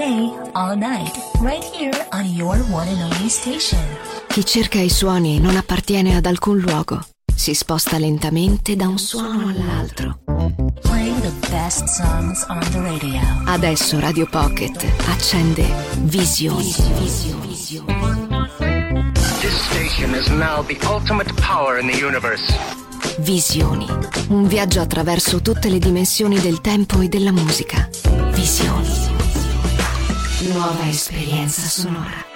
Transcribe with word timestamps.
day, 0.00 0.32
all 0.54 0.76
night, 0.76 1.12
right 1.40 1.62
here 1.62 1.92
on 2.12 2.24
your 2.24 2.56
one 2.70 2.88
and 2.88 3.12
only 3.12 3.28
station. 3.28 3.78
Chi 4.28 4.44
cerca 4.44 4.78
i 4.78 4.88
suoni 4.88 5.38
non 5.38 5.56
appartiene 5.56 6.16
ad 6.16 6.24
alcun 6.24 6.58
luogo. 6.58 7.04
Si 7.34 7.52
sposta 7.54 7.98
lentamente 7.98 8.76
da 8.76 8.88
un 8.88 8.98
suono 8.98 9.48
all'altro. 9.48 10.20
Playing 10.80 11.20
the 11.20 11.48
best 11.50 11.84
songs 11.86 12.46
on 12.48 12.60
the 12.70 12.80
radio. 12.80 13.20
Adesso 13.44 14.00
Radio 14.00 14.26
Pocket 14.26 14.82
accende 15.08 15.64
Visioni. 15.98 16.72
This 19.40 19.56
station 19.70 20.14
is 20.14 20.28
now 20.28 20.64
the 20.64 20.78
ultimate 20.86 21.32
power 21.34 21.78
in 21.78 21.86
the 21.90 22.02
universe. 22.02 22.50
Visioni. 23.18 23.86
Un 24.28 24.46
viaggio 24.46 24.80
attraverso 24.80 25.42
tutte 25.42 25.68
le 25.68 25.78
dimensioni 25.78 26.38
del 26.40 26.62
tempo 26.62 27.00
e 27.00 27.08
della 27.08 27.32
musica. 27.32 27.88
Visioni. 28.32 28.89
nova 30.54 30.88
experiência 30.88 31.68
sonora. 31.68 32.29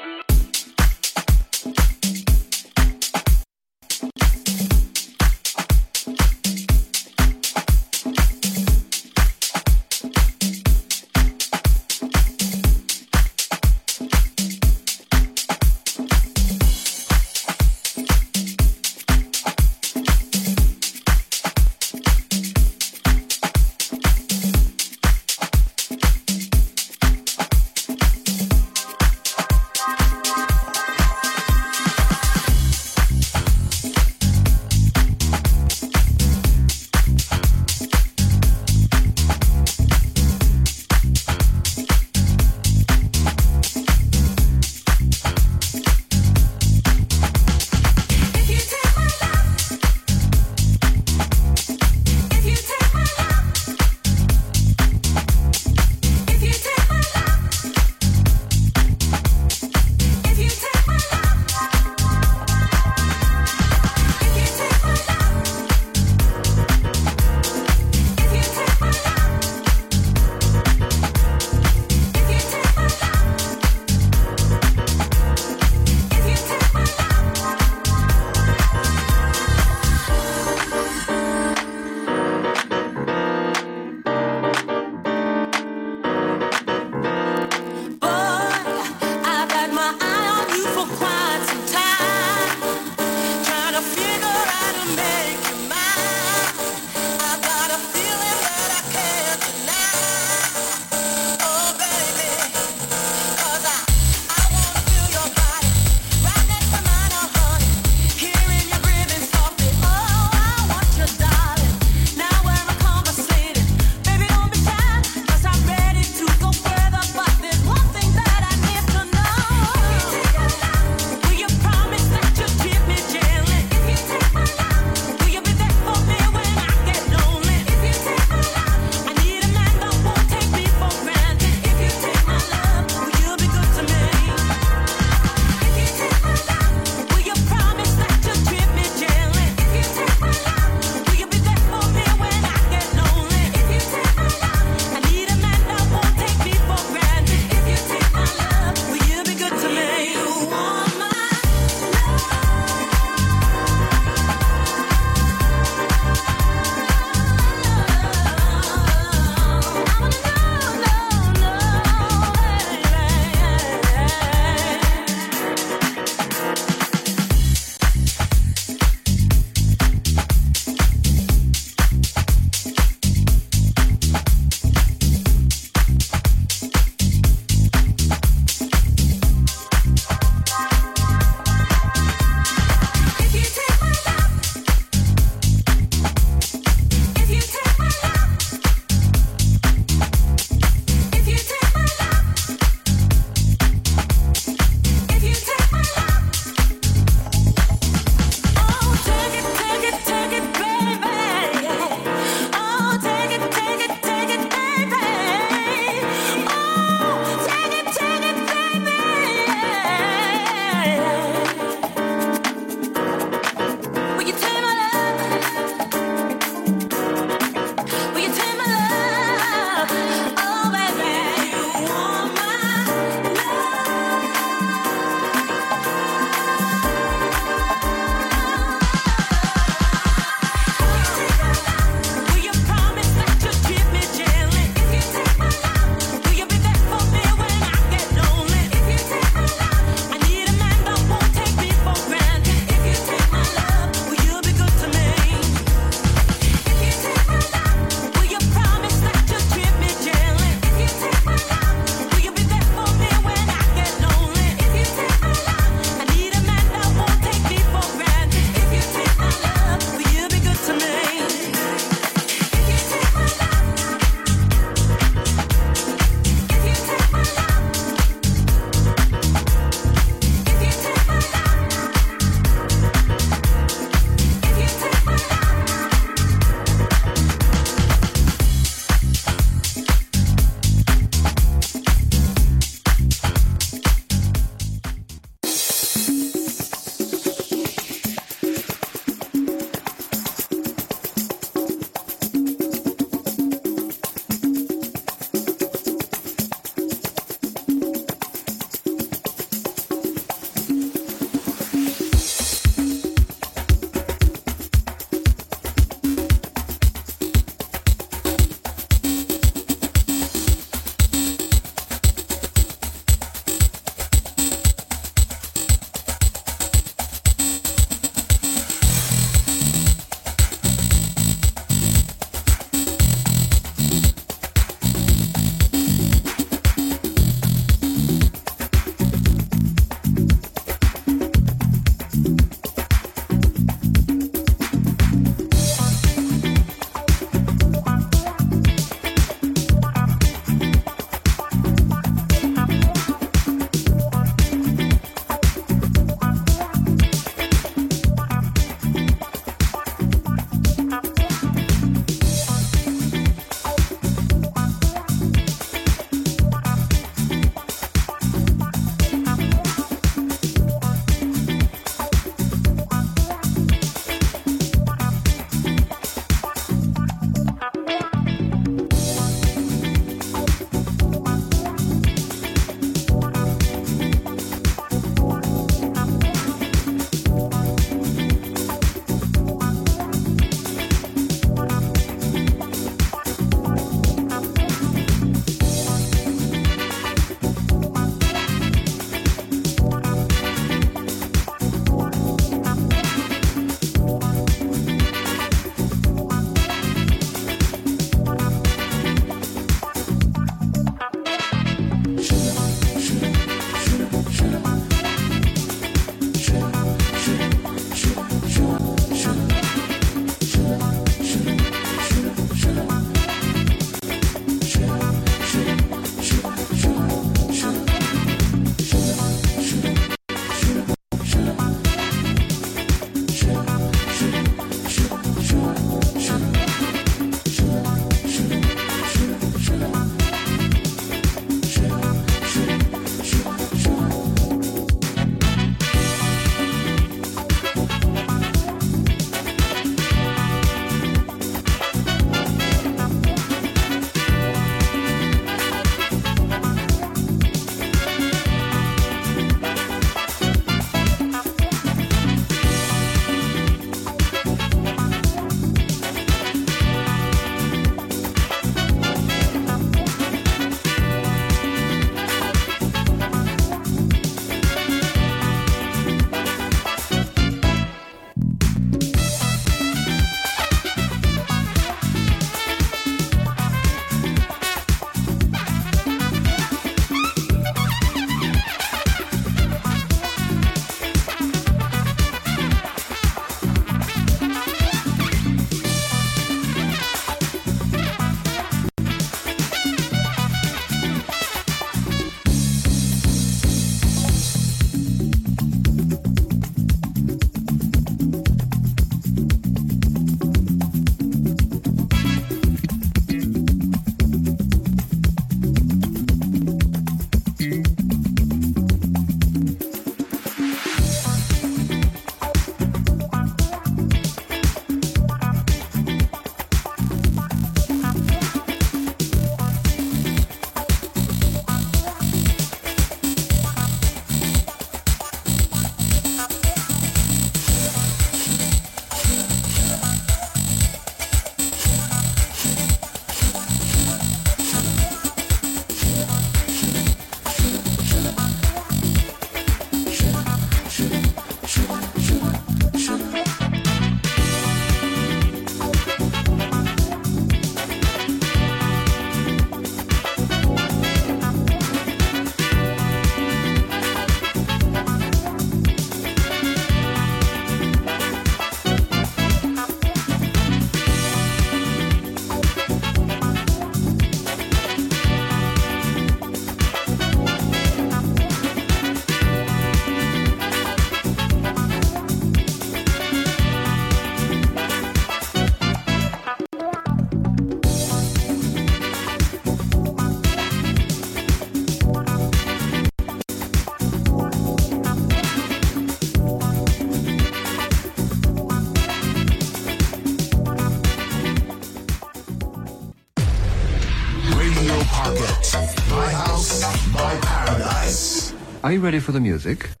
Are 598.91 598.95
you 598.95 598.99
ready 598.99 599.21
for 599.21 599.31
the 599.31 599.39
music? 599.39 600.00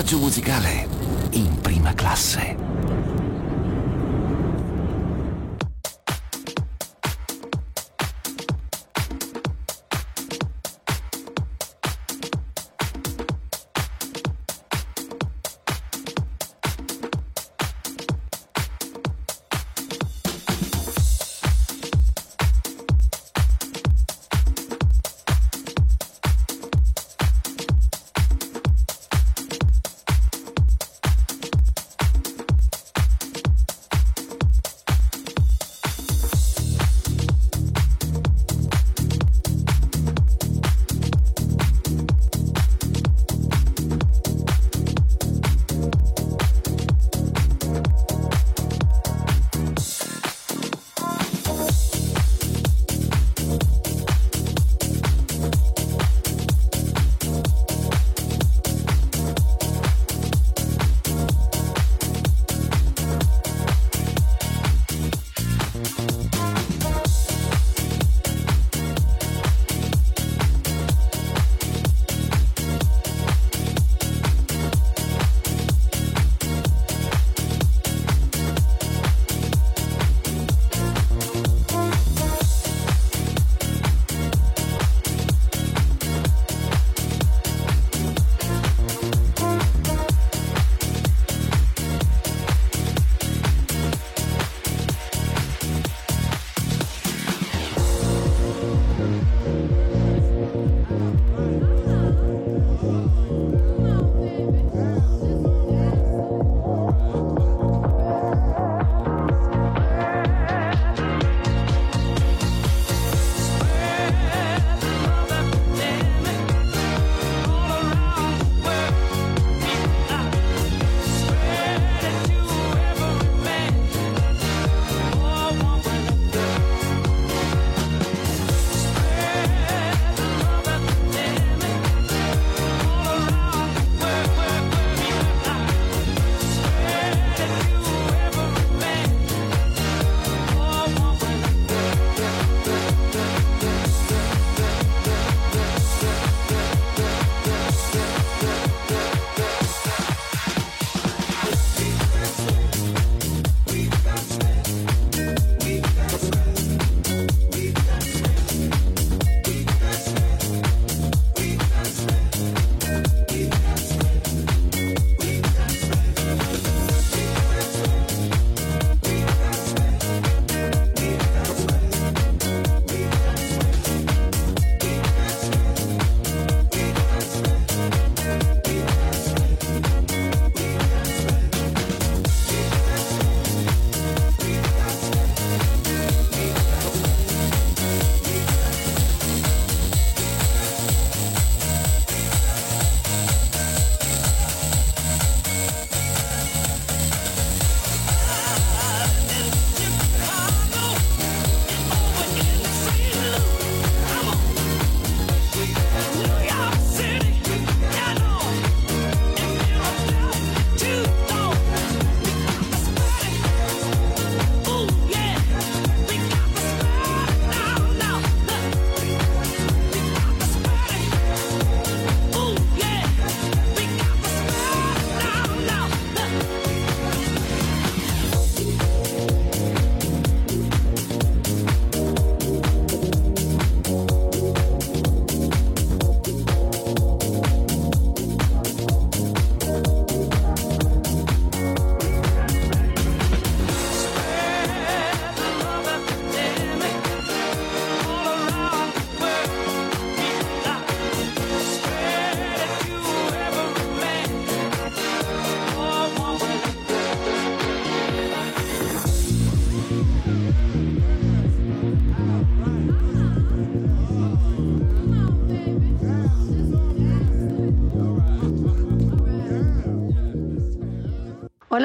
Viaggio 0.00 0.16
musicale 0.18 0.89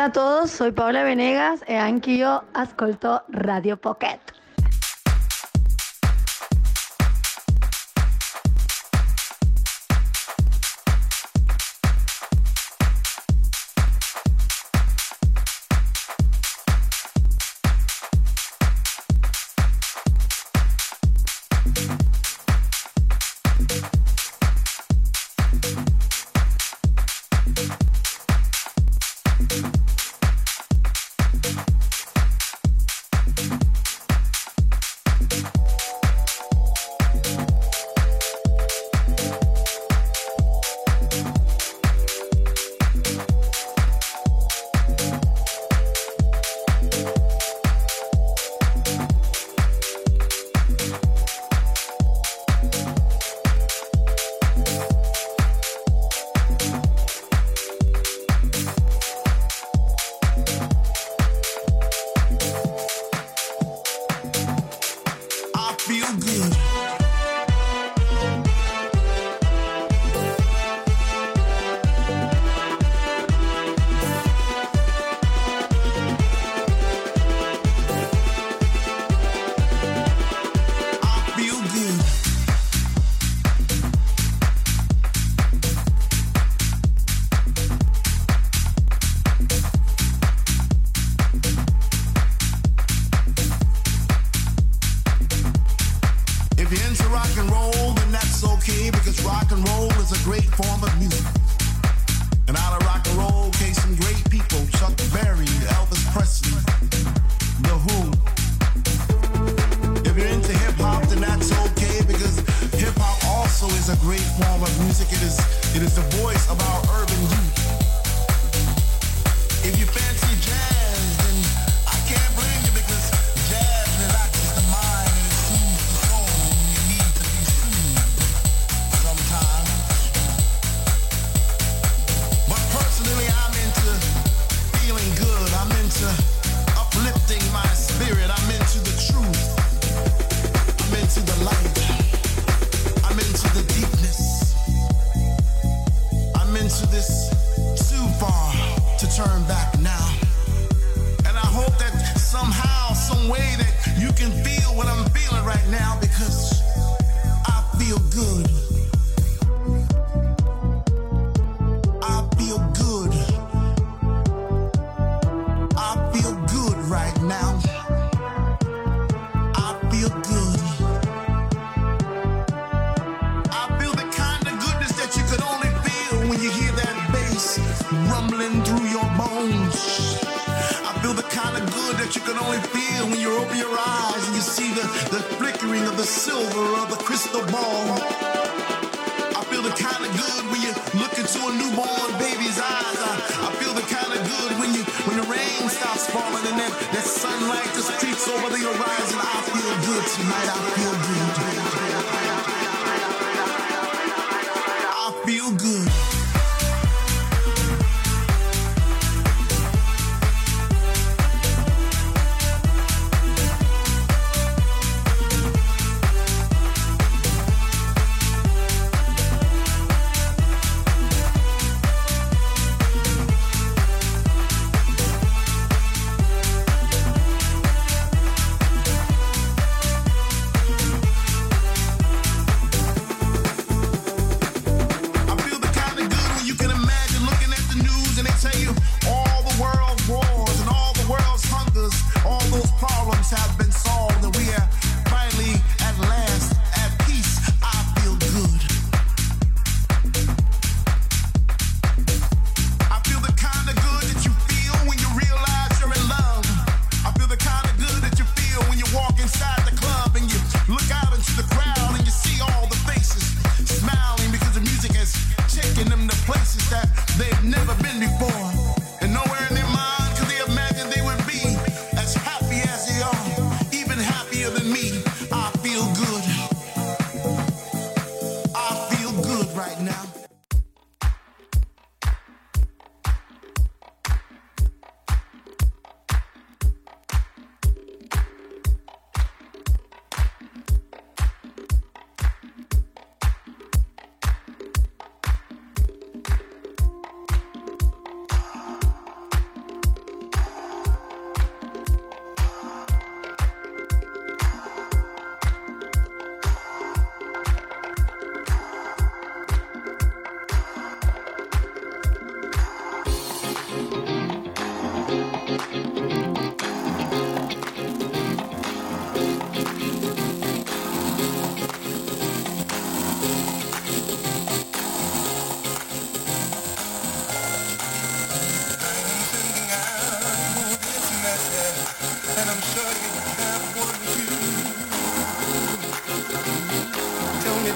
Hola 0.05 0.11
a 0.11 0.13
todos, 0.13 0.51
soy 0.51 0.71
Paula 0.71 1.03
Venegas 1.03 1.63
e 1.65 1.73
anch'io 1.73 2.43
ascolto 2.53 3.23
Radio 3.29 3.75
Pocket. 3.75 4.34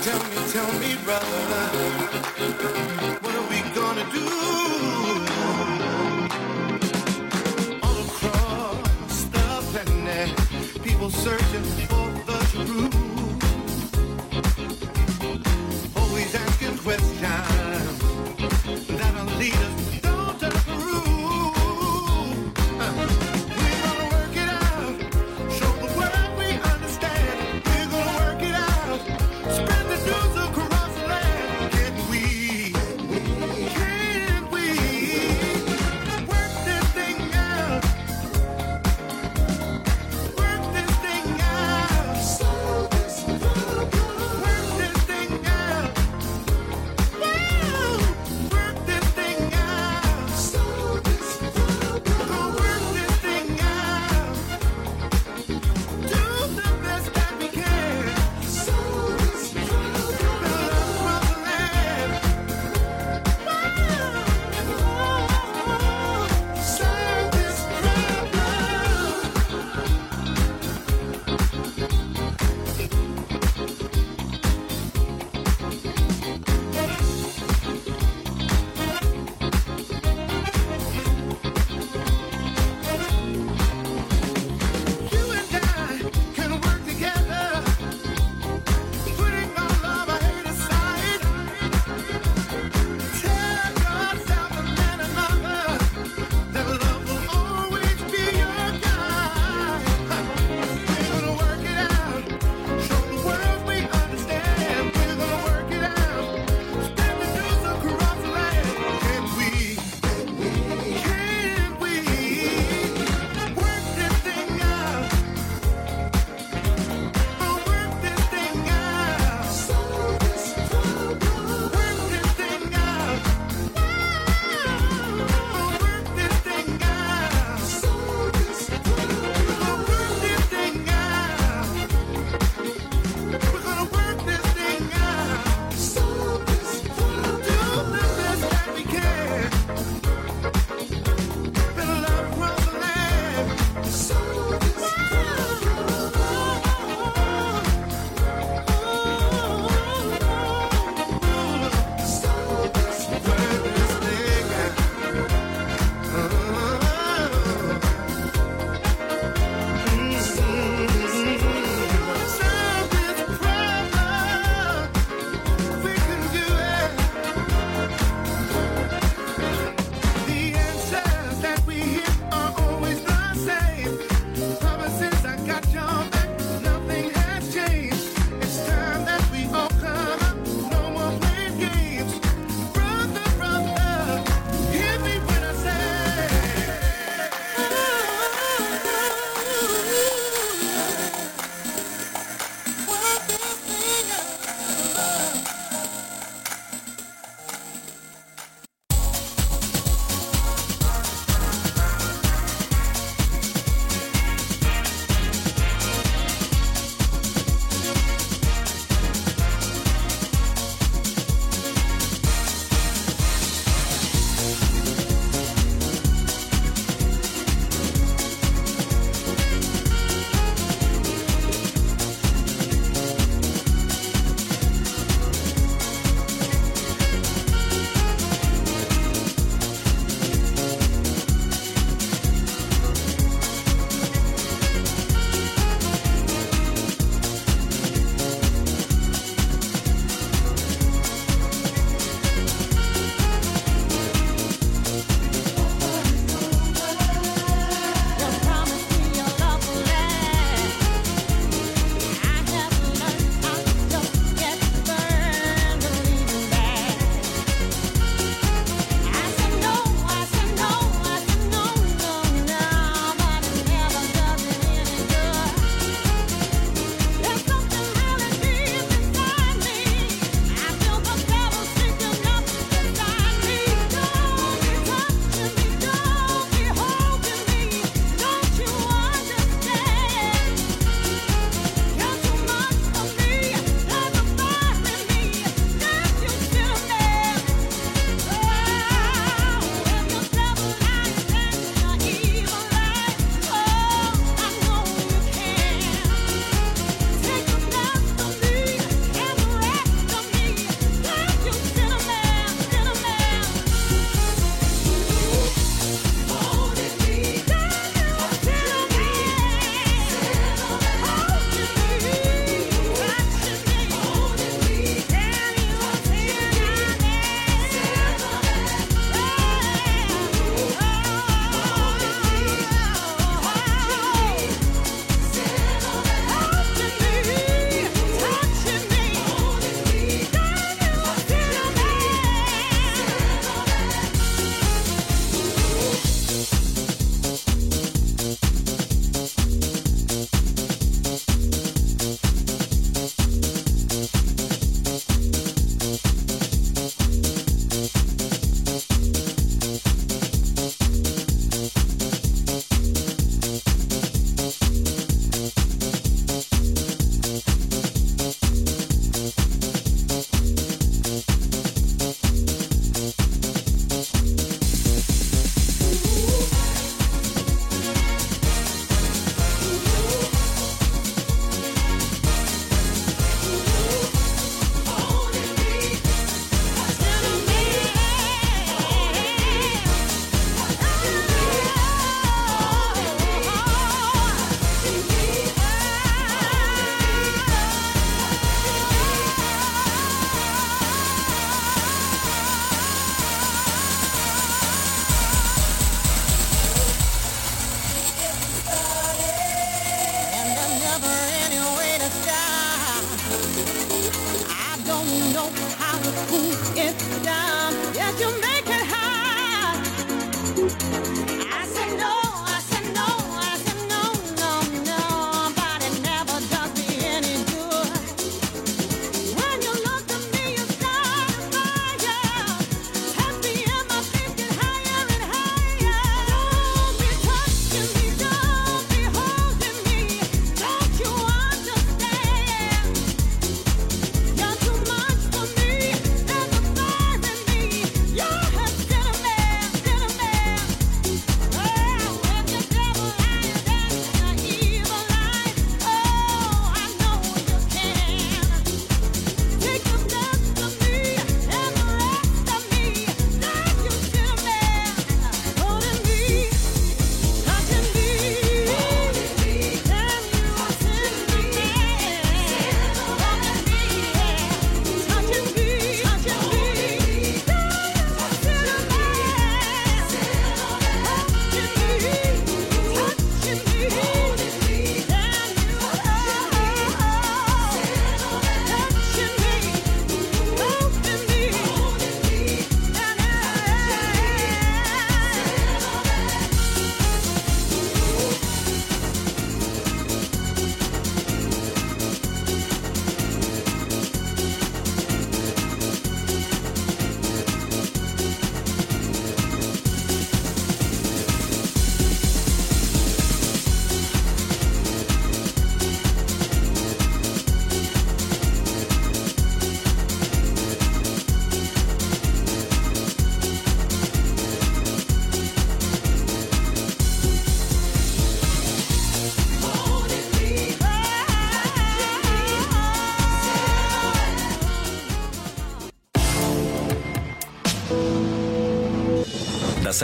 tell 0.02 0.24
me, 0.30 0.36
tell 0.52 0.72
me, 0.80 0.96
brother, 1.04 1.66
what 3.22 3.36
are 3.36 3.48
we 3.50 3.60
gonna 3.76 4.06
do? 4.12 4.26
All 7.84 7.98
across 8.08 9.24
the 9.36 9.48
planet, 9.72 10.30
people 10.84 11.10
searching 11.10 11.64
for 11.88 12.08
the 12.26 12.38
truth. 12.52 13.09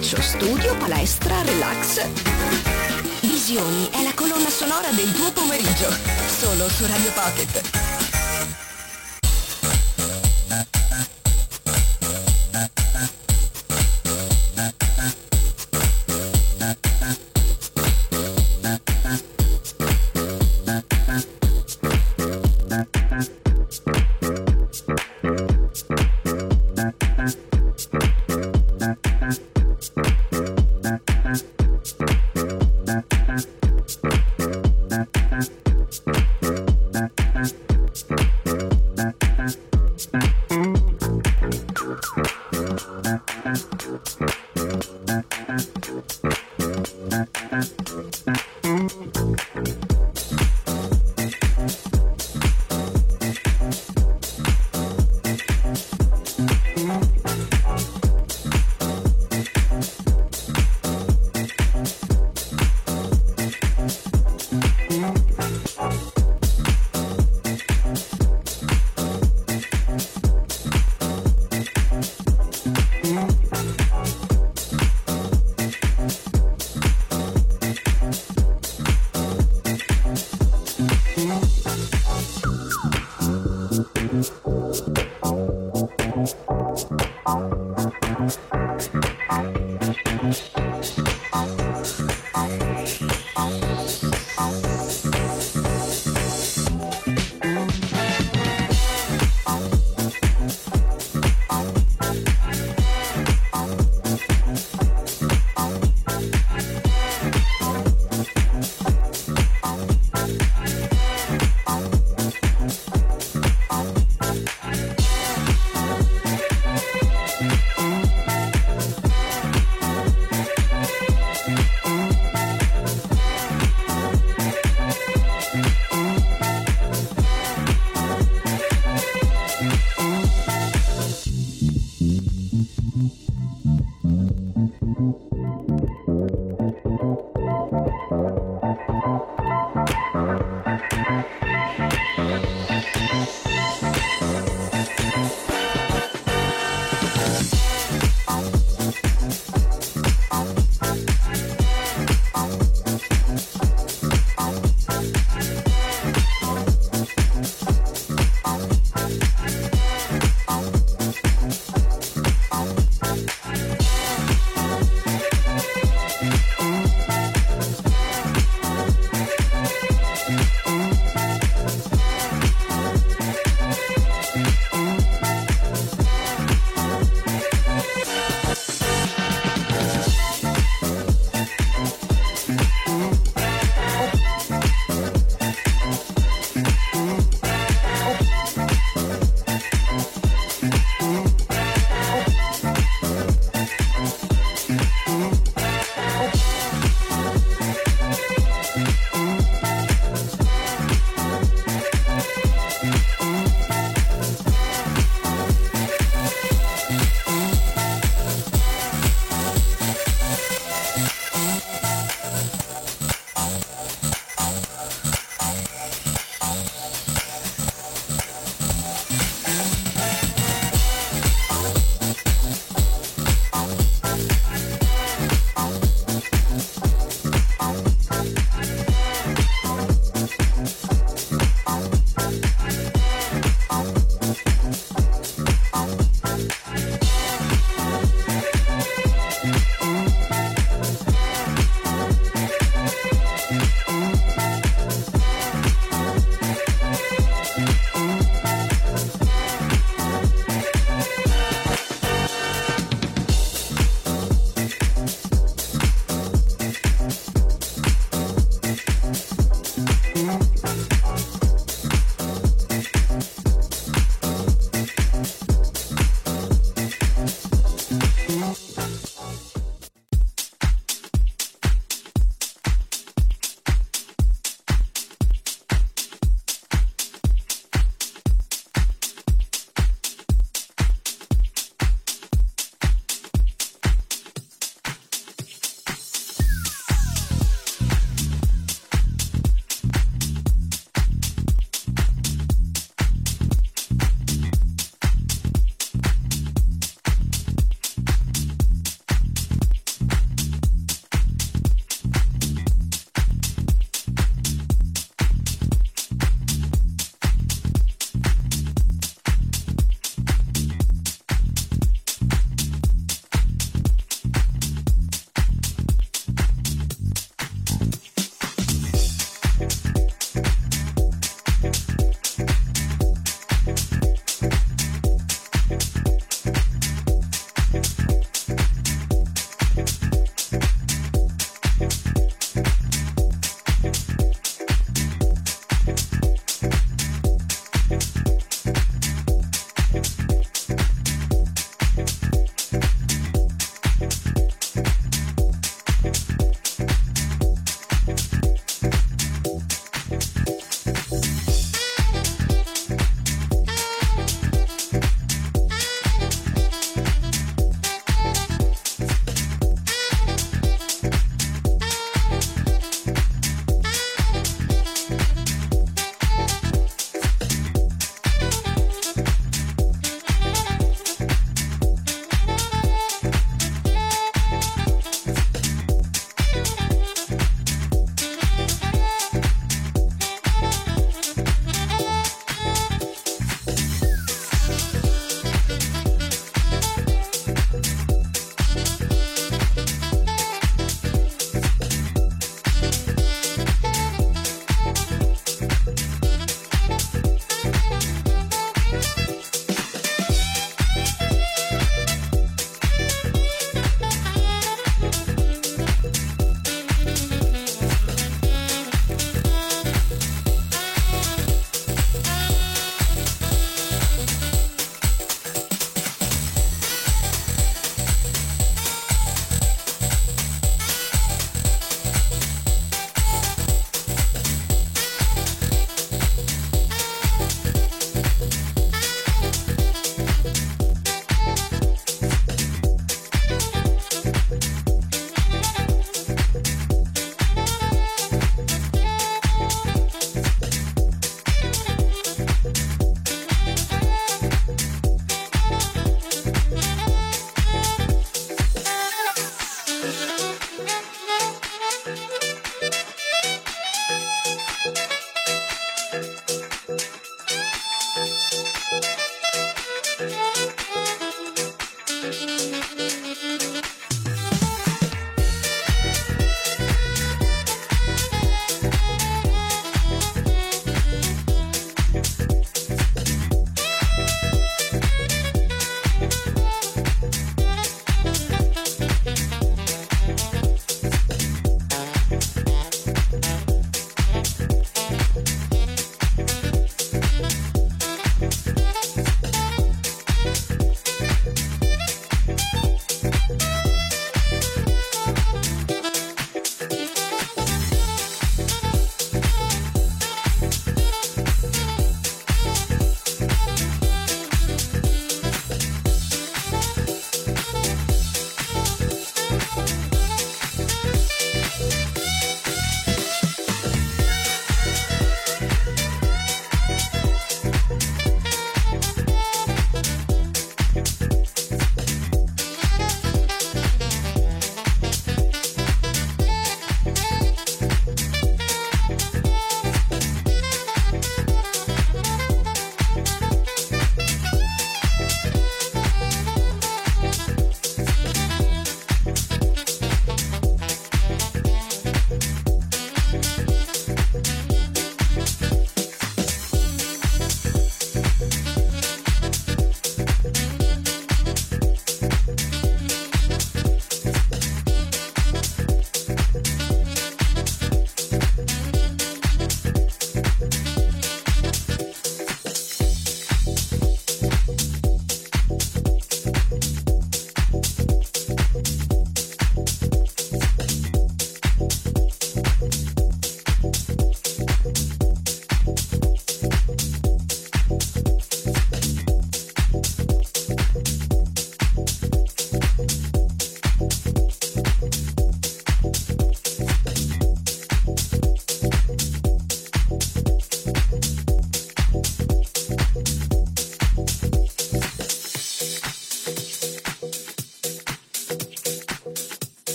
ufficio, 0.00 0.20
studio, 0.22 0.74
palestra, 0.76 1.42
relax. 1.42 2.06
Visioni 3.20 3.90
è 3.92 4.02
la 4.02 4.14
colonna 4.14 4.48
sonora 4.48 4.90
del 4.92 5.12
tuo 5.12 5.30
pomeriggio. 5.30 5.94
Solo 6.26 6.68
su 6.70 6.86
Radio 6.86 7.12
Pocket. 7.12 7.79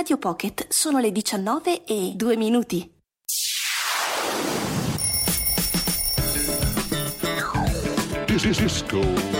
Radio 0.00 0.16
Pocket 0.16 0.64
sono 0.70 0.98
le 0.98 1.12
19 1.12 1.84
e 1.84 2.12
2 2.14 2.36
minuti. 2.38 2.90
Disco. 8.24 9.39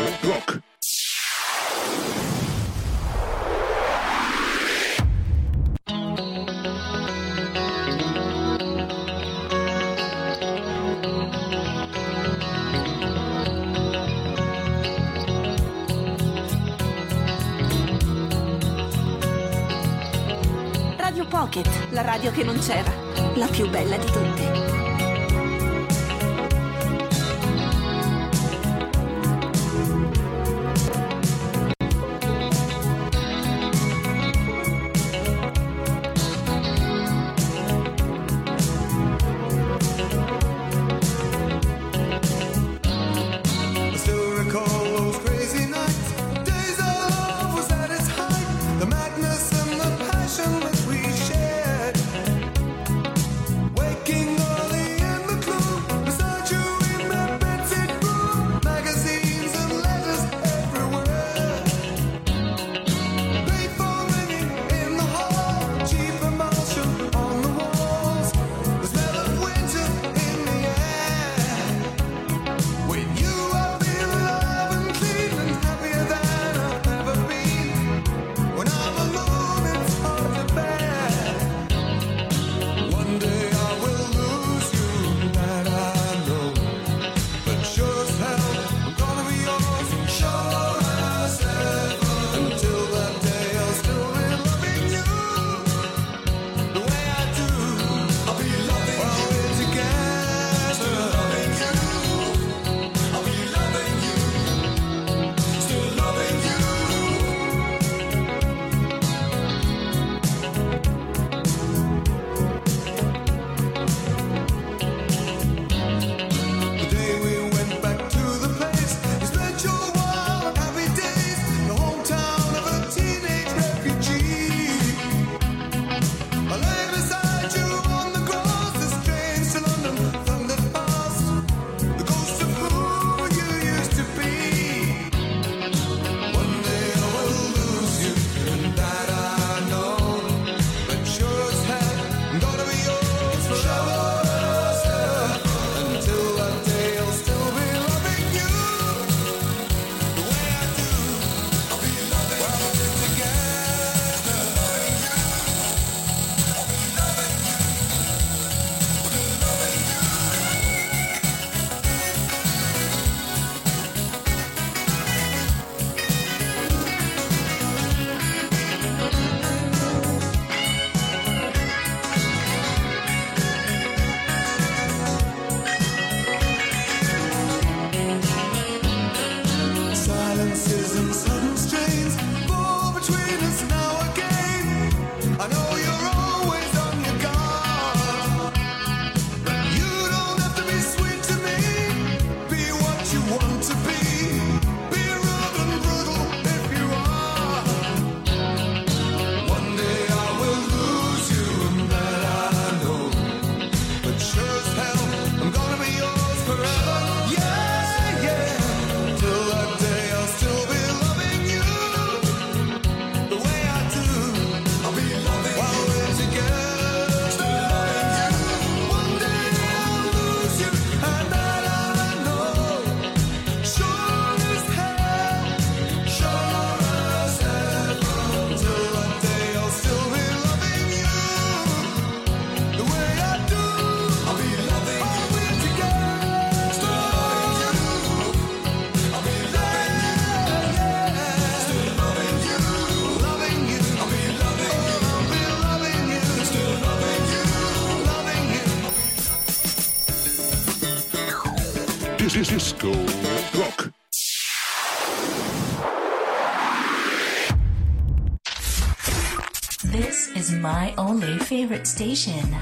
favorite 261.60 261.84
station. 261.84 262.56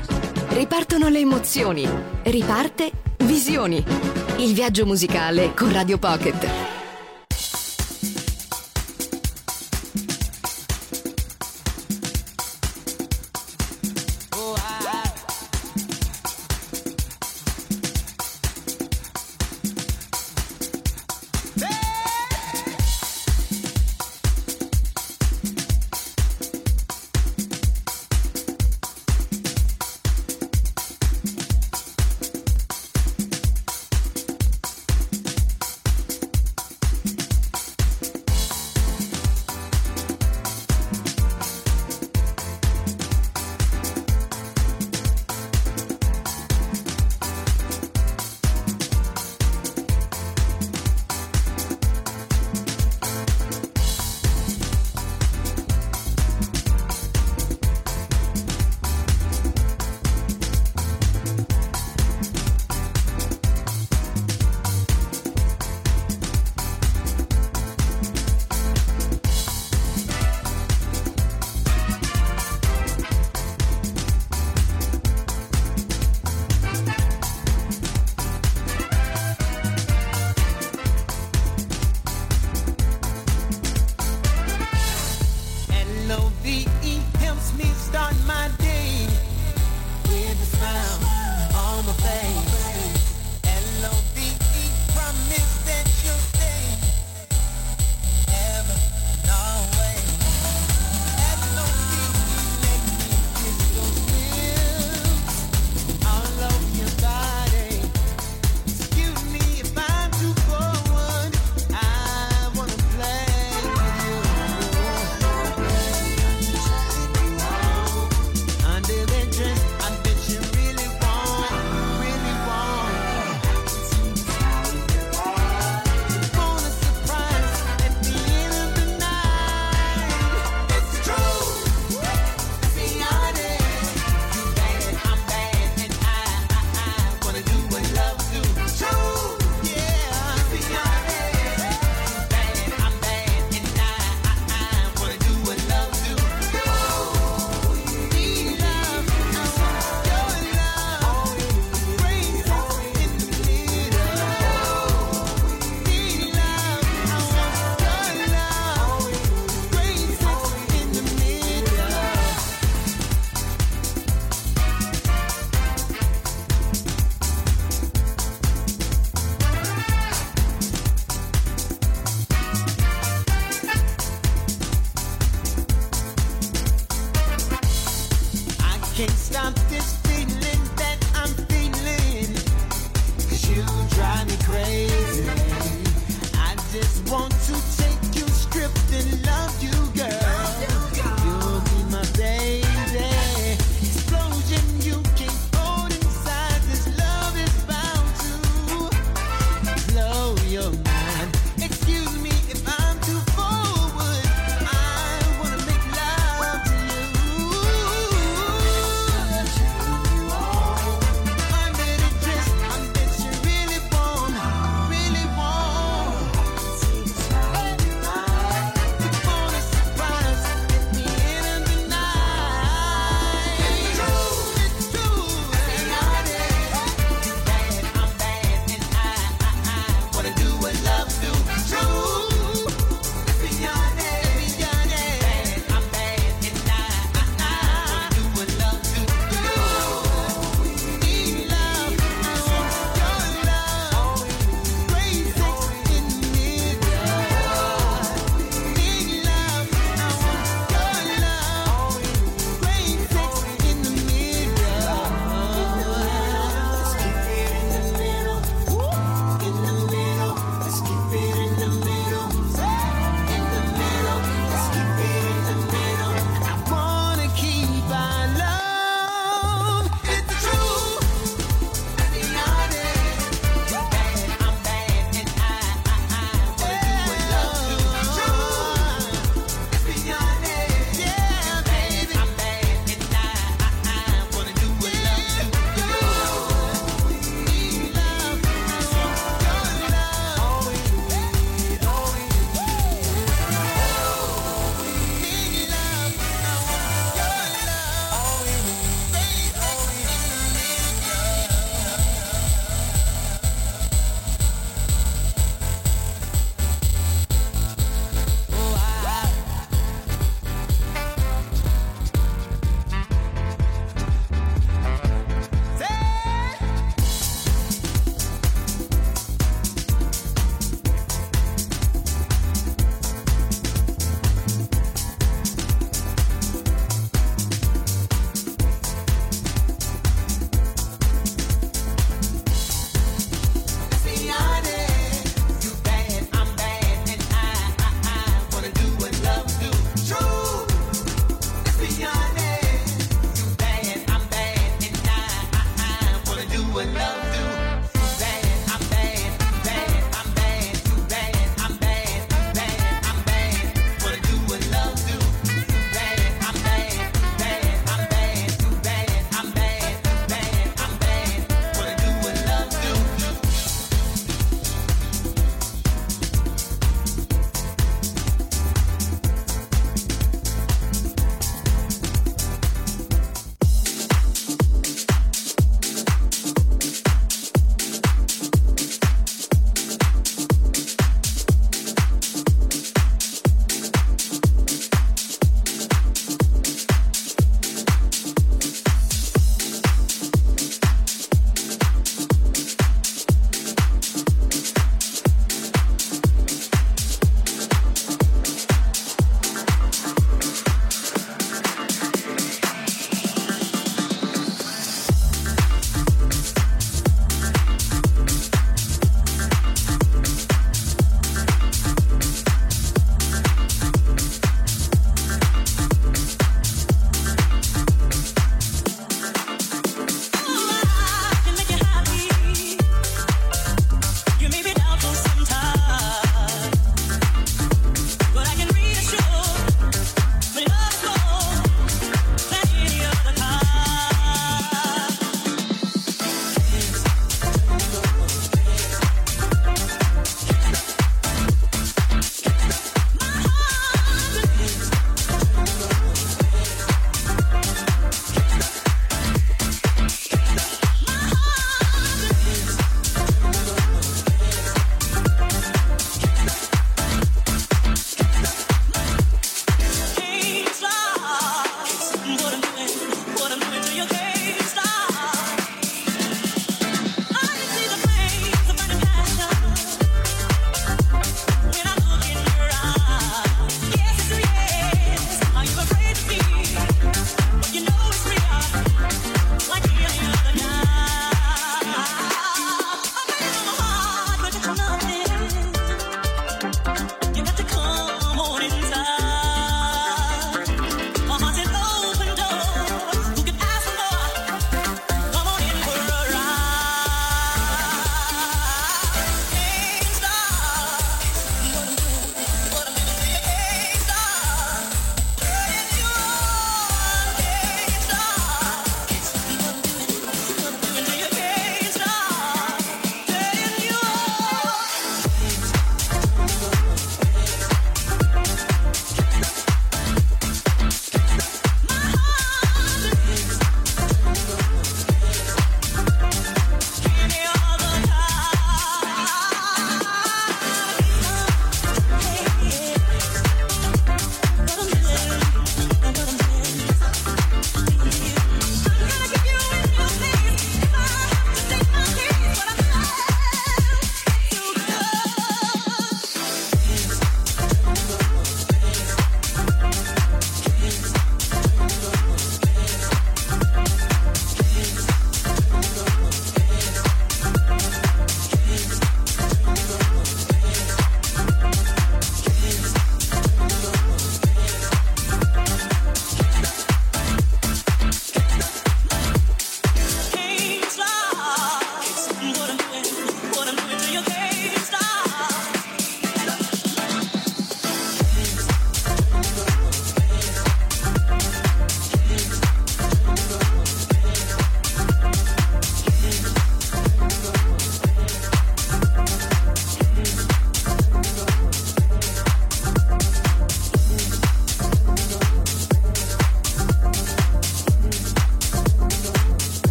Ripartono 0.49 1.09
le 1.09 1.21
emozioni, 1.21 1.89
riparte 2.25 2.91
Visioni, 3.19 3.85
il 4.39 4.55
viaggio 4.55 4.87
musicale 4.87 5.55
con 5.55 5.73
Radio 5.73 5.99
Pocket. 5.99 6.68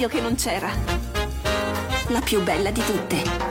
Radio 0.00 0.08
che 0.08 0.20
non 0.22 0.34
c'era. 0.34 0.70
La 2.08 2.20
più 2.20 2.42
bella 2.42 2.70
di 2.70 2.82
tutte. 2.82 3.49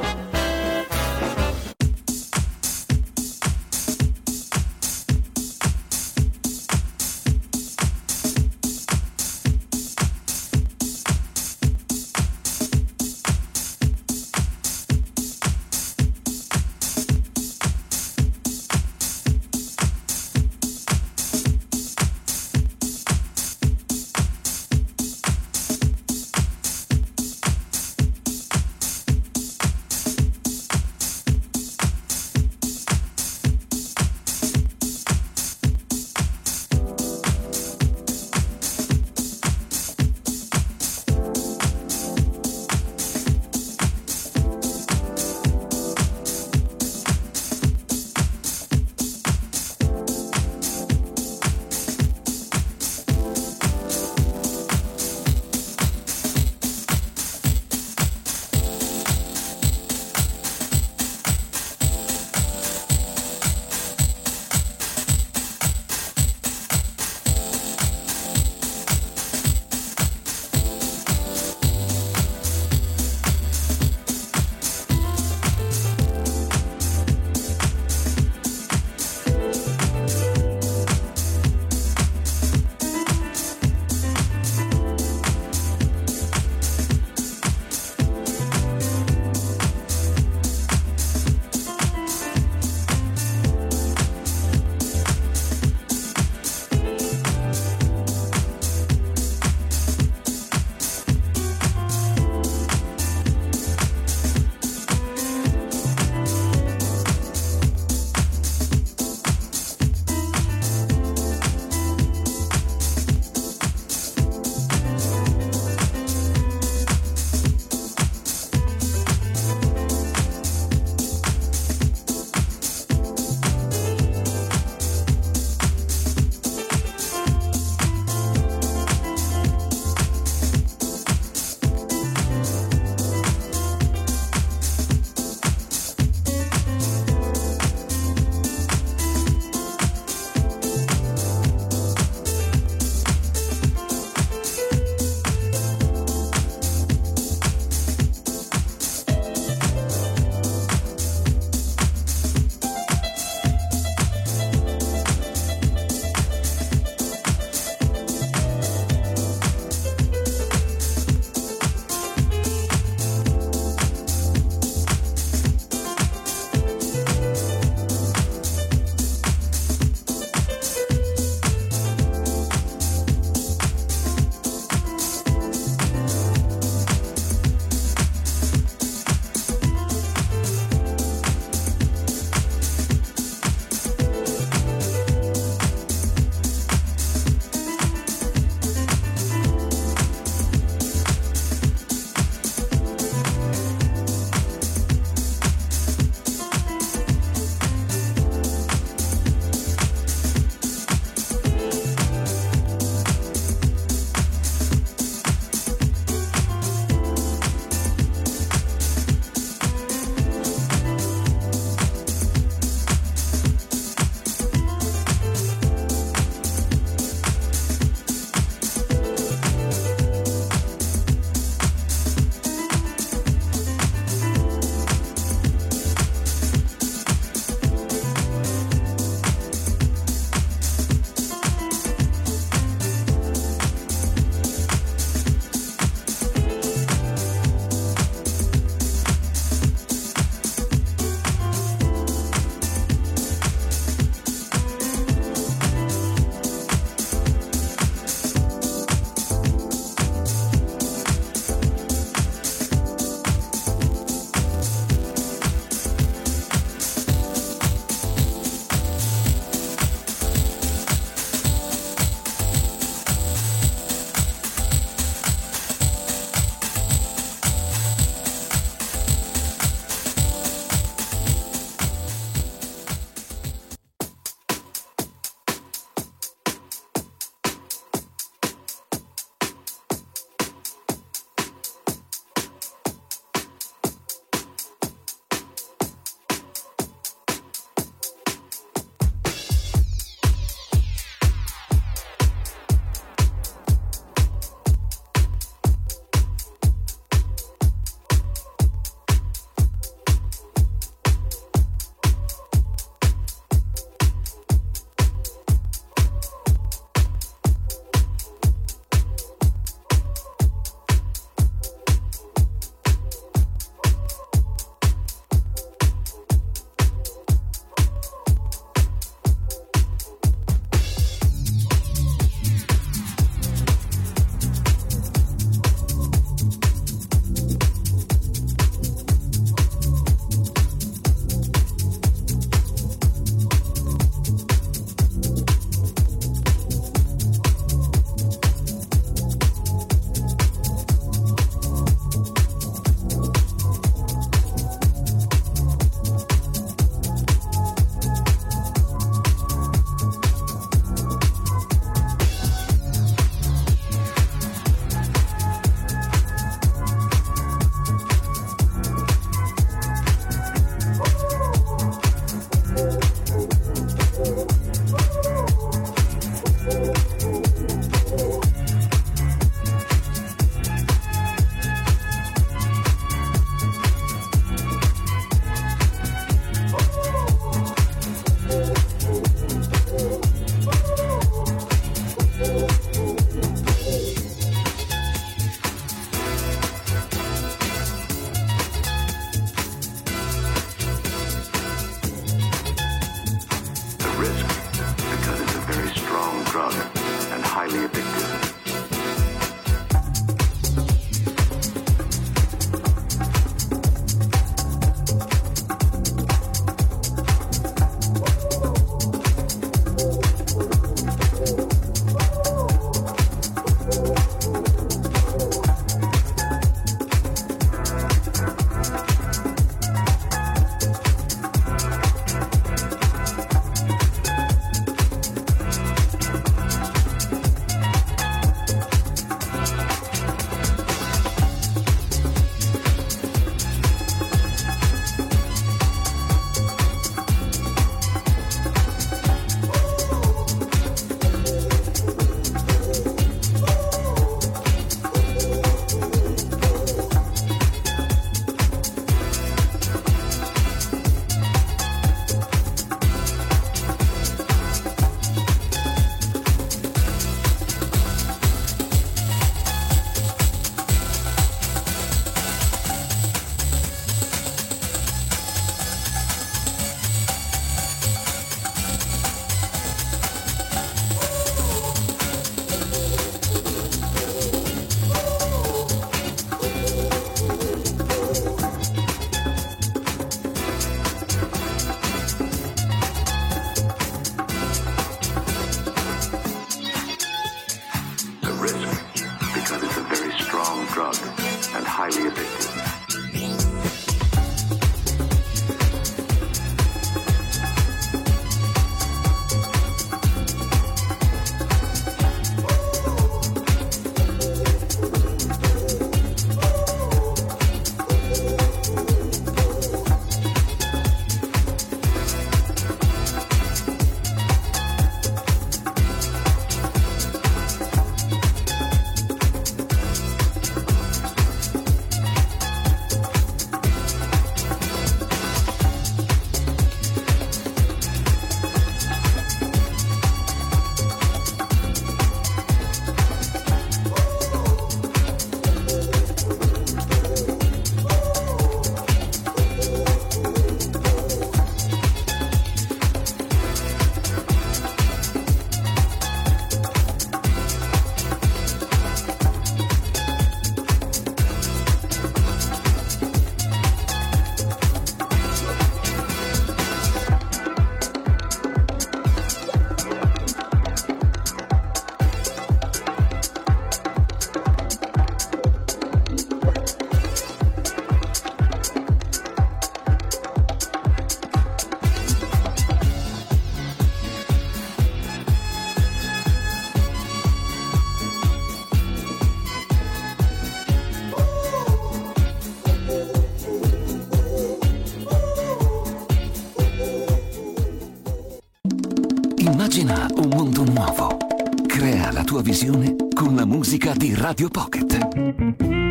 televisione 592.79 593.15
con 593.35 593.55
la 593.55 593.65
musica 593.65 594.13
di 594.13 594.33
Radio 594.33 594.69
Pocket. 594.69 595.35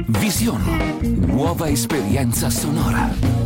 Vision, 0.07 0.63
nuova 1.27 1.69
esperienza 1.69 2.51
sonora. 2.51 3.38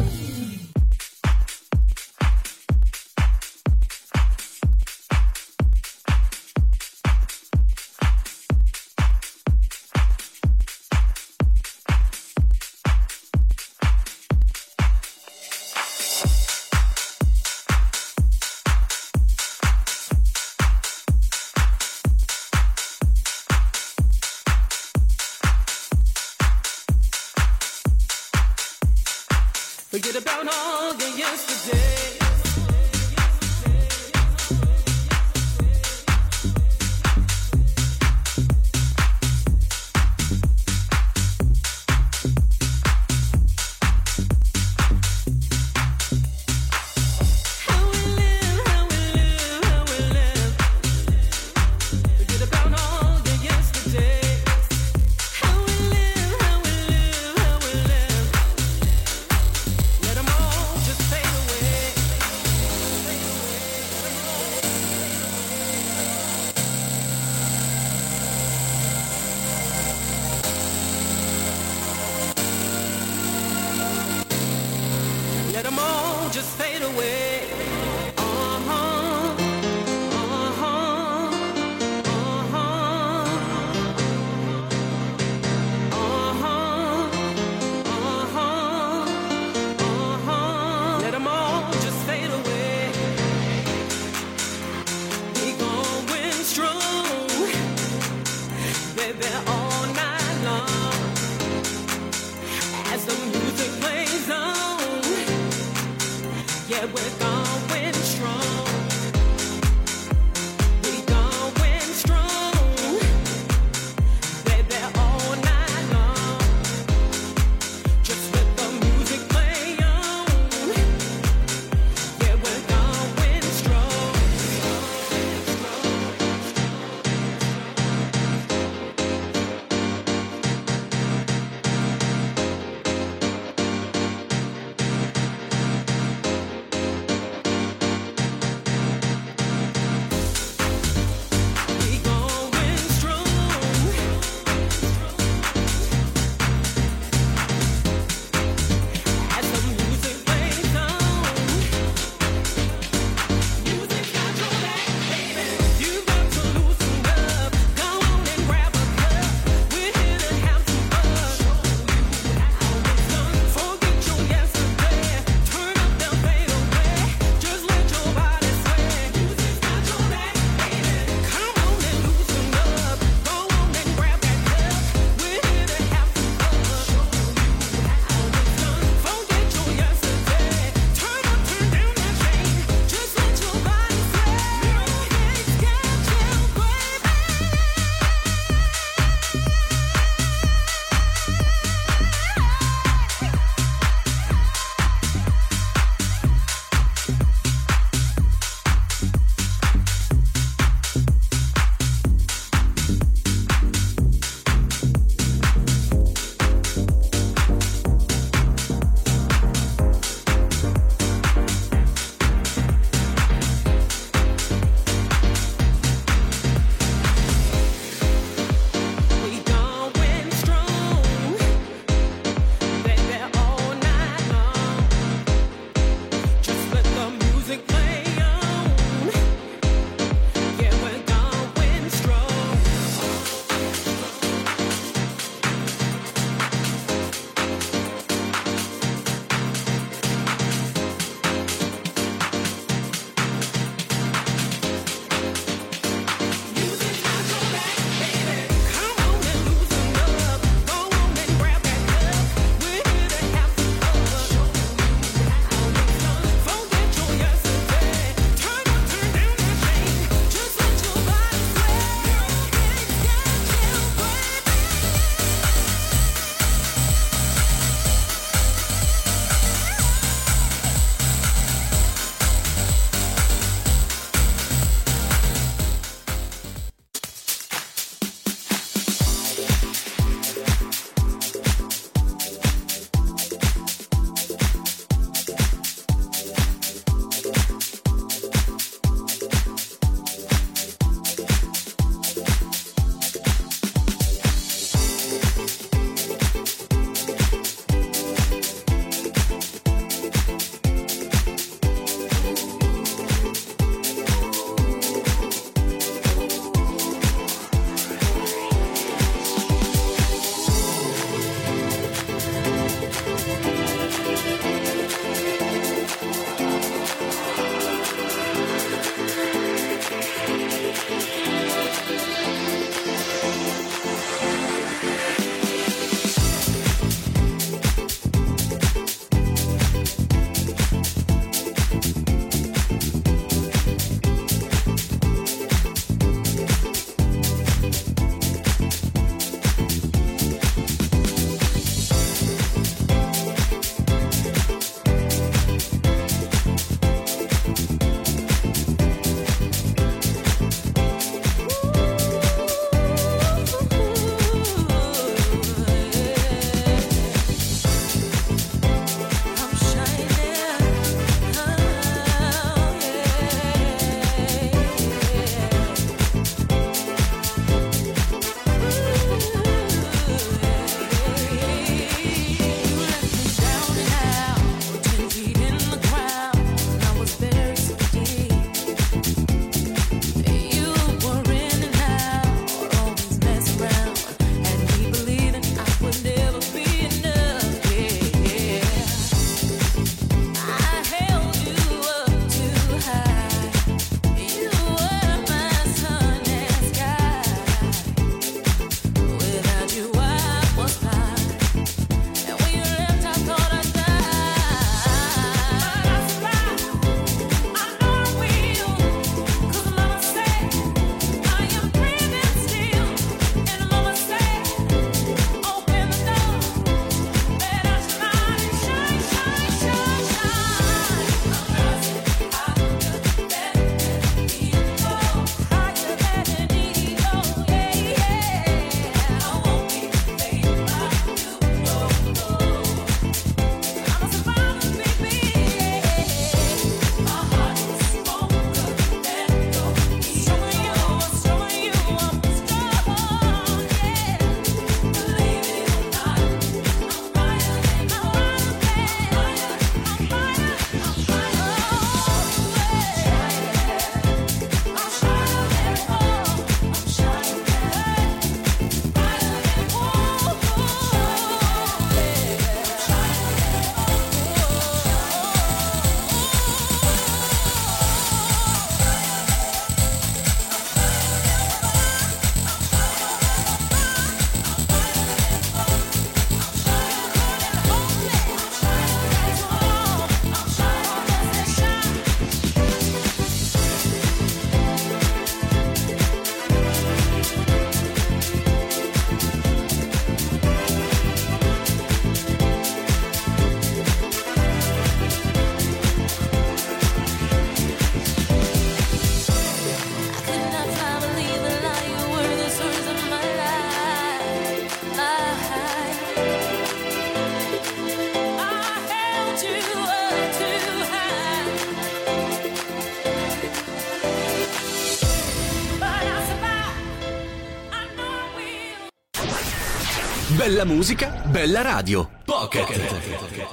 Bella 520.53 520.67
musica, 520.67 521.23
bella 521.25 521.63
radio. 521.63 522.07
Pocket. 522.27 523.52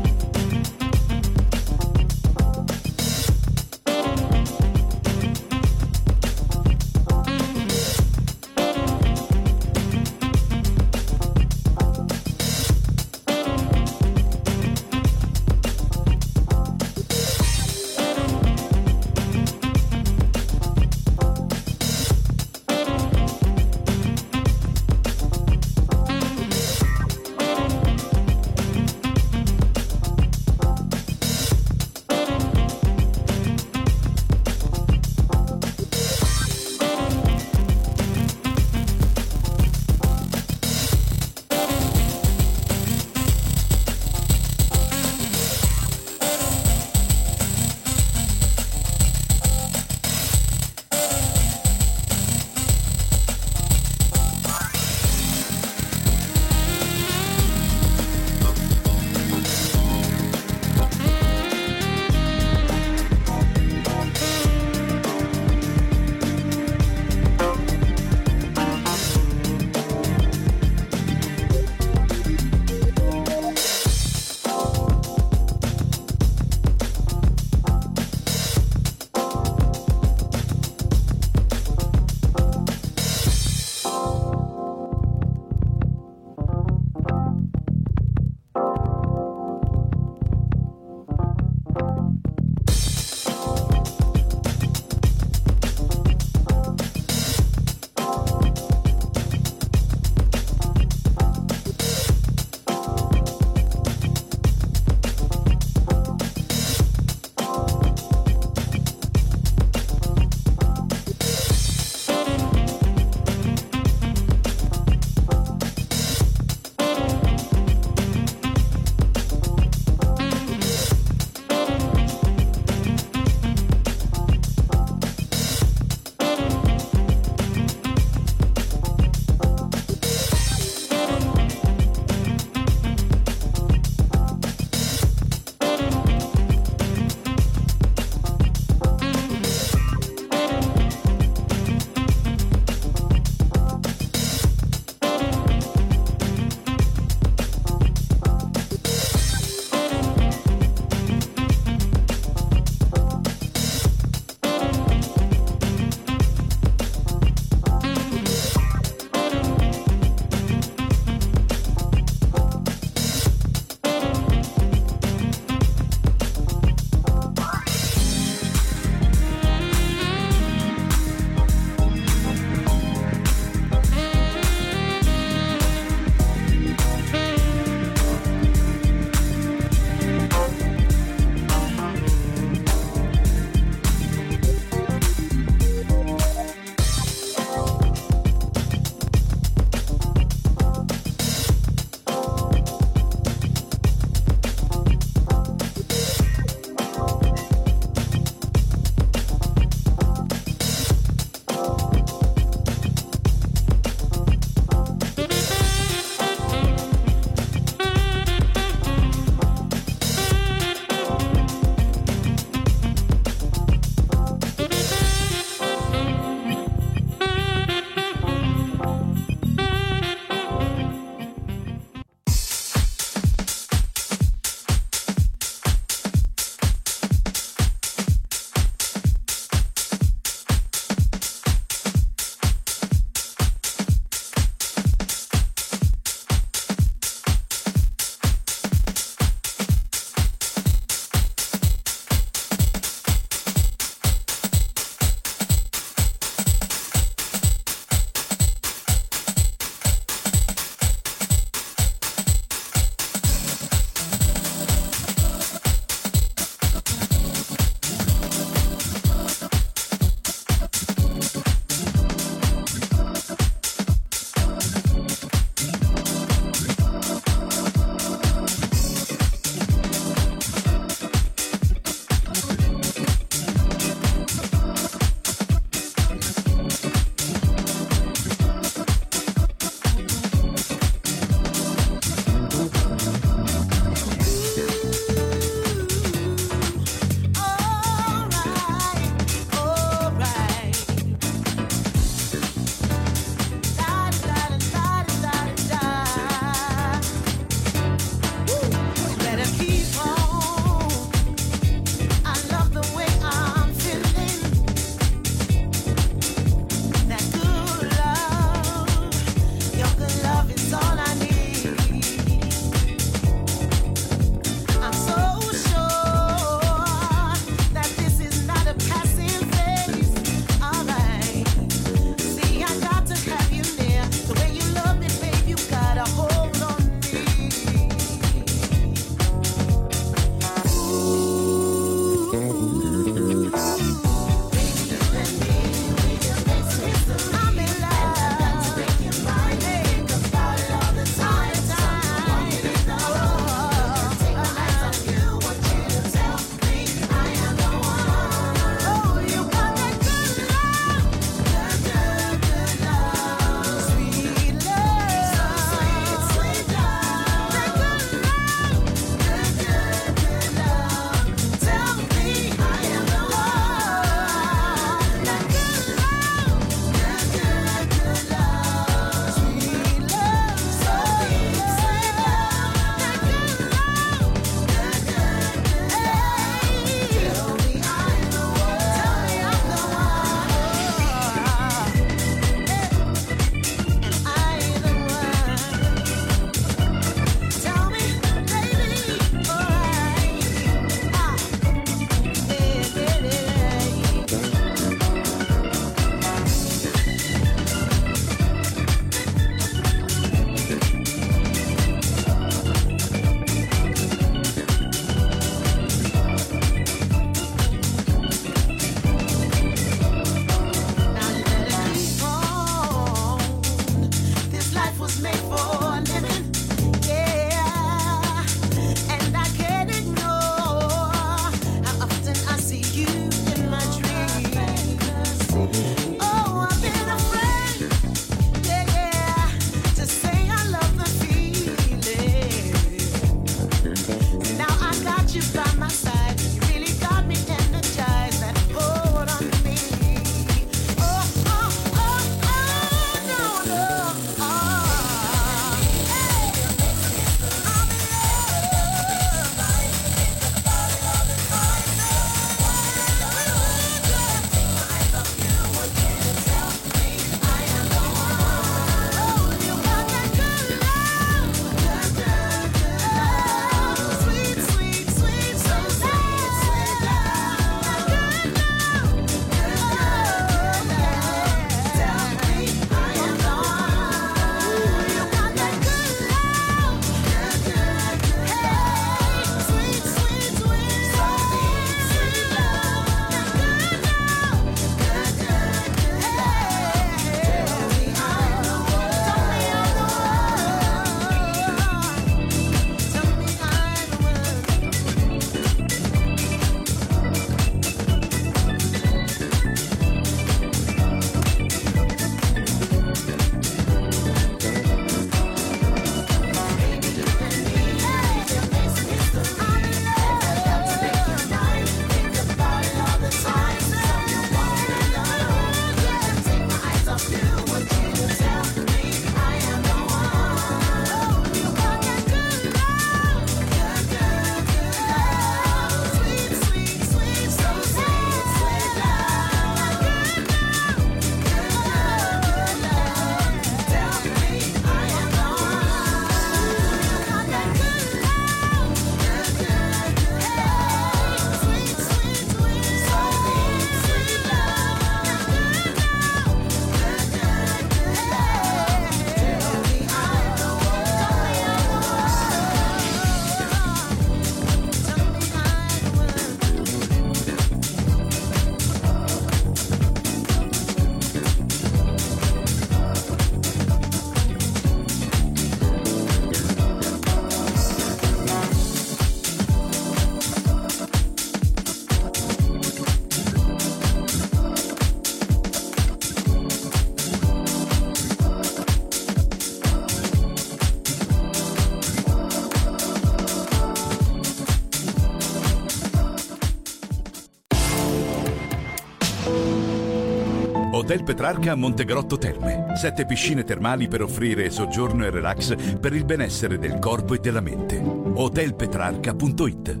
Hotel 591.08 591.24
Petrarca 591.24 591.72
a 591.72 591.74
Montegrotto 591.74 592.36
Terme. 592.36 592.92
Sette 592.94 593.24
piscine 593.24 593.64
termali 593.64 594.08
per 594.08 594.20
offrire 594.20 594.68
soggiorno 594.68 595.24
e 595.24 595.30
relax 595.30 595.98
per 595.98 596.12
il 596.12 596.26
benessere 596.26 596.76
del 596.76 596.98
corpo 596.98 597.32
e 597.32 597.38
della 597.38 597.62
mente. 597.62 597.96
hotelpetrarca.it 597.96 600.00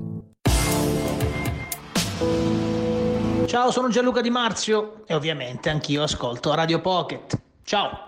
Ciao, 3.46 3.70
sono 3.70 3.88
Gianluca 3.88 4.20
Di 4.20 4.28
Marzio 4.28 5.06
e 5.06 5.14
ovviamente 5.14 5.70
anch'io 5.70 6.02
ascolto 6.02 6.54
Radio 6.54 6.82
Pocket. 6.82 7.40
Ciao! 7.62 8.07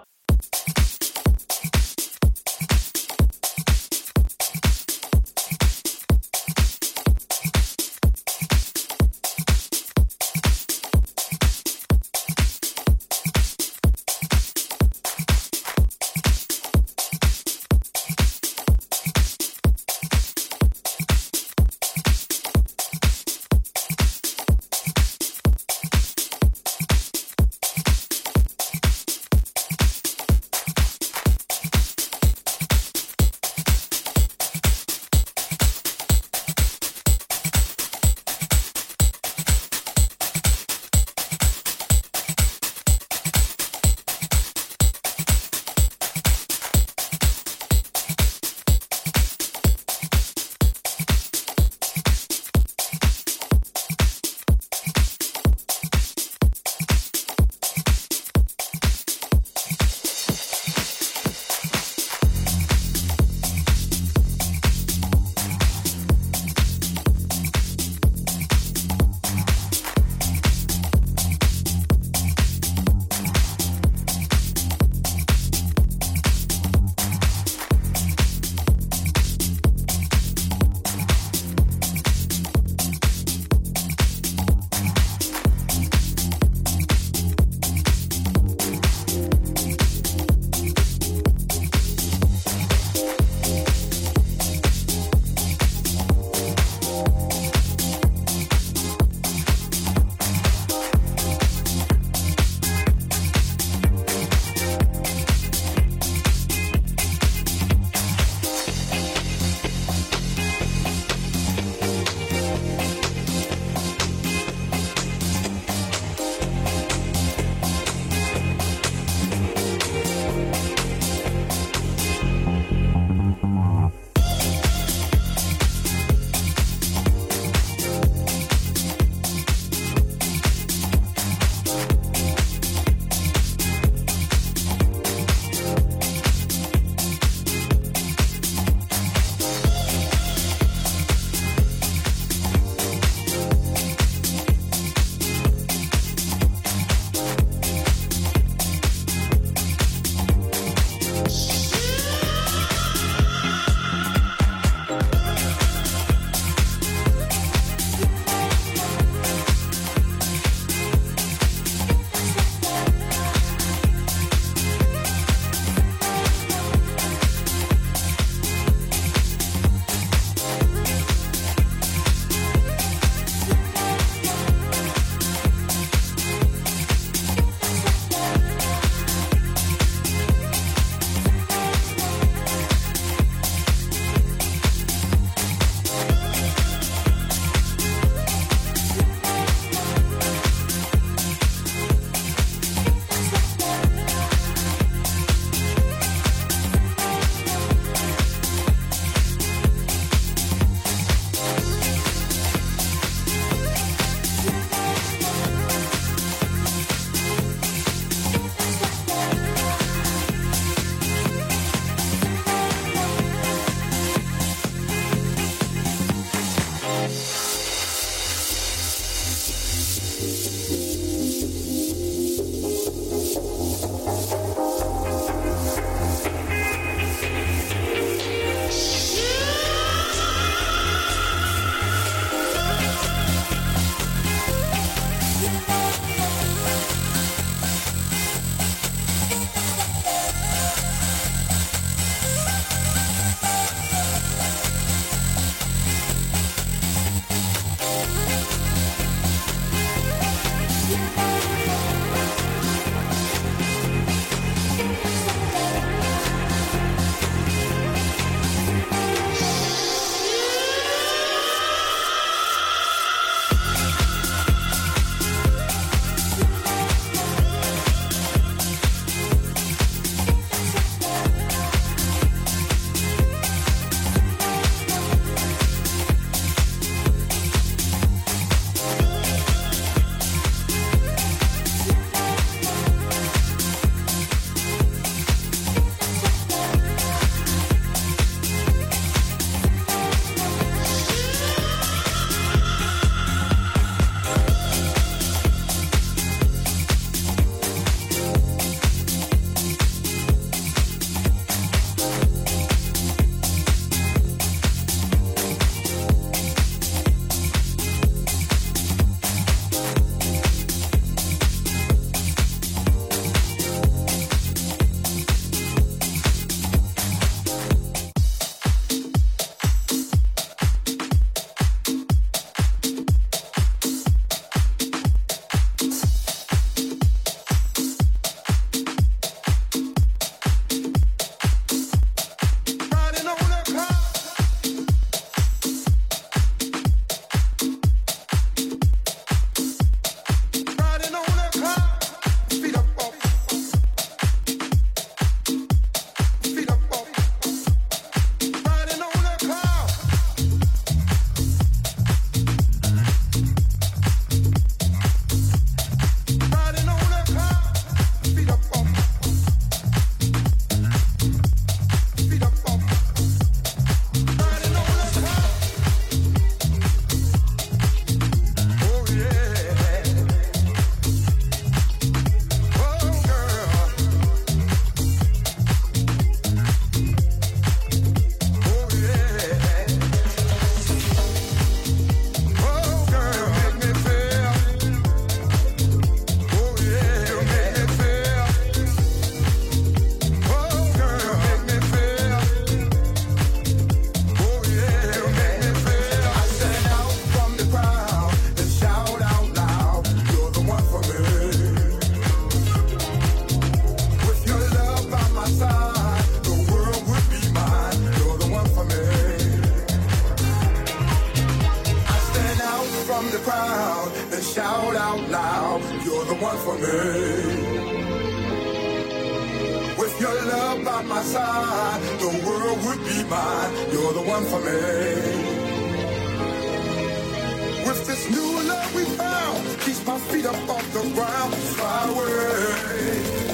the 430.92 431.02
ground. 431.14 431.54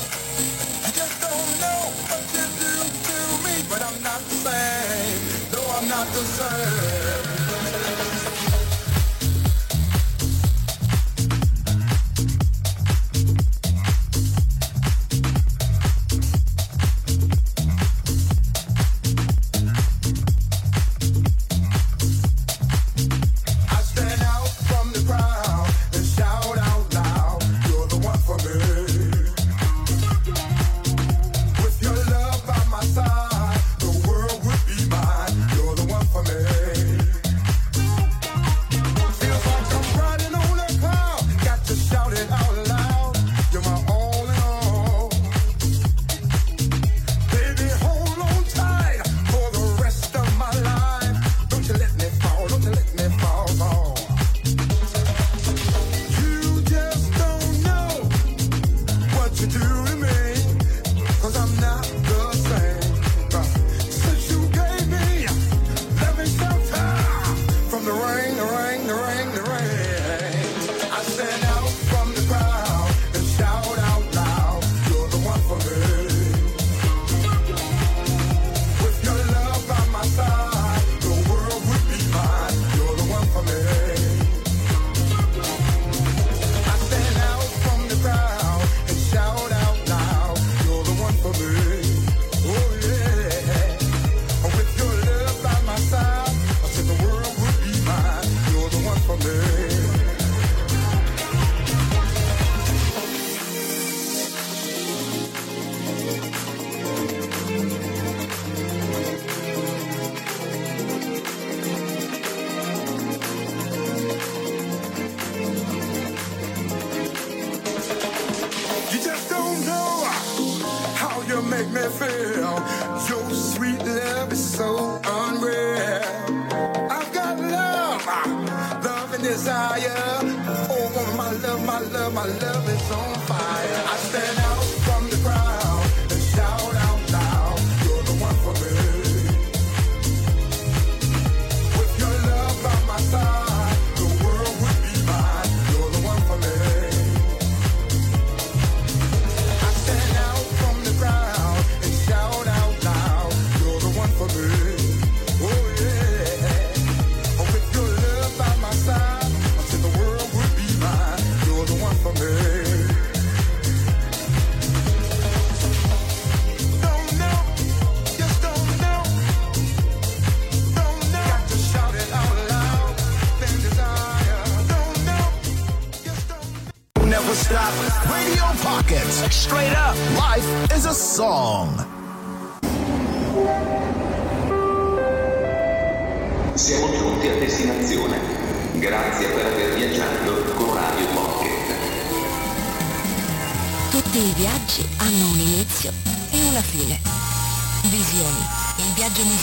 I 0.84 0.90
just 0.92 1.20
don't 1.20 1.52
know 1.60 1.82
what 2.08 2.24
you 2.34 2.46
do 2.62 2.74
to 3.08 3.18
me, 3.44 3.54
but 3.68 3.82
I'm 3.82 4.02
not 4.02 4.20
the 4.20 4.36
same. 4.46 5.52
No, 5.52 5.60
I'm 5.76 5.88
not 5.88 6.06
the 6.08 6.24
same. 6.24 7.33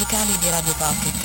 musicali 0.02 0.36
di 0.40 0.50
Radio 0.50 0.74
Pocket. 0.74 1.21